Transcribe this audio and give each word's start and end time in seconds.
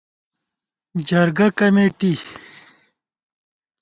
جرگہ 1.07 1.47
کمېٹی 1.57 2.13